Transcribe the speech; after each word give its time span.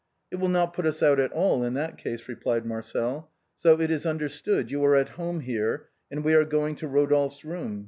"It 0.31 0.37
will 0.37 0.49
not 0.49 0.73
put 0.73 0.87
us 0.87 1.03
out 1.03 1.19
at 1.19 1.31
all 1.31 1.63
in 1.63 1.75
that 1.75 1.95
case," 1.99 2.27
replied 2.27 2.65
Marcel," 2.65 3.29
so 3.59 3.79
it 3.79 3.91
is 3.91 4.07
understood, 4.07 4.71
you 4.71 4.83
are 4.83 4.95
at 4.95 5.09
home 5.09 5.41
here, 5.41 5.89
and 6.09 6.23
we 6.23 6.33
are 6.33 6.43
going 6.43 6.73
to 6.77 6.87
Rodolphe's 6.87 7.45
room. 7.45 7.79